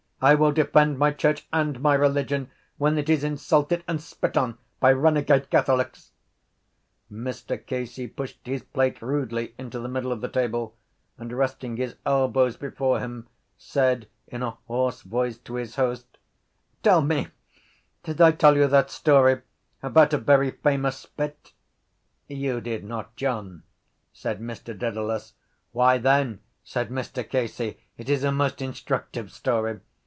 I 0.23 0.35
will 0.35 0.51
defend 0.51 0.99
my 0.99 1.09
church 1.13 1.47
and 1.51 1.79
my 1.81 1.95
religion 1.95 2.51
when 2.77 2.95
it 2.99 3.09
is 3.09 3.23
insulted 3.23 3.83
and 3.87 3.99
spit 3.99 4.37
on 4.37 4.55
by 4.79 4.91
renegade 4.91 5.49
catholics. 5.49 6.11
Mr 7.11 7.57
Casey 7.65 8.05
pushed 8.07 8.45
his 8.45 8.61
plate 8.61 9.01
rudely 9.01 9.55
into 9.57 9.79
the 9.79 9.87
middle 9.89 10.11
of 10.11 10.21
the 10.21 10.29
table 10.29 10.75
and, 11.17 11.33
resting 11.33 11.75
his 11.77 11.95
elbows 12.05 12.55
before 12.55 12.99
him, 12.99 13.29
said 13.57 14.07
in 14.27 14.43
a 14.43 14.57
hoarse 14.67 15.01
voice 15.01 15.39
to 15.39 15.55
his 15.55 15.75
host: 15.77 16.19
—Tell 16.83 17.01
me, 17.01 17.29
did 18.03 18.21
I 18.21 18.31
tell 18.31 18.55
you 18.55 18.67
that 18.67 18.91
story 18.91 19.41
about 19.81 20.13
a 20.13 20.19
very 20.19 20.51
famous 20.51 20.97
spit? 20.97 21.51
—You 22.27 22.61
did 22.61 22.83
not, 22.83 23.15
John, 23.15 23.63
said 24.13 24.39
Mr 24.39 24.77
Dedalus. 24.77 25.33
—Why 25.71 25.97
then, 25.97 26.41
said 26.63 26.89
Mr 26.89 27.27
Casey, 27.27 27.79
it 27.97 28.07
is 28.07 28.23
a 28.23 28.31
most 28.31 28.61
instructive 28.61 29.31
story. 29.31 29.79